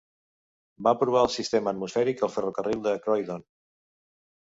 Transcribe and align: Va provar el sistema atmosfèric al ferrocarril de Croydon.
Va 0.85 0.93
provar 1.01 1.19
el 1.25 1.29
sistema 1.33 1.69
atmosfèric 1.73 2.23
al 2.29 2.31
ferrocarril 2.37 2.81
de 2.87 2.95
Croydon. 3.05 3.45